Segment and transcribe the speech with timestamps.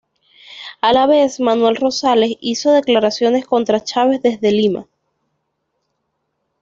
[0.81, 4.87] A la vez, Manuel Rosales hizo declaraciones contra Chávez desde Lima.